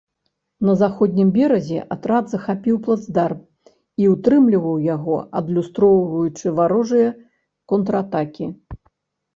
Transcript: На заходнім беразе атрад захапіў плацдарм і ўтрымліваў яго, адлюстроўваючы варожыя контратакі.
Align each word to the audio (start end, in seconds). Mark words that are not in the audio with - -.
На 0.67 0.73
заходнім 0.77 1.27
беразе 1.35 1.81
атрад 1.95 2.31
захапіў 2.33 2.79
плацдарм 2.87 3.39
і 4.05 4.09
ўтрымліваў 4.15 4.83
яго, 4.95 5.15
адлюстроўваючы 5.43 6.45
варожыя 6.63 7.09
контратакі. 7.75 8.45